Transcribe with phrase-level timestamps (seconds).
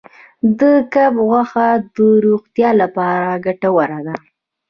[0.59, 0.61] د
[0.93, 4.15] کب غوښه د روغتیا لپاره ګټوره ده.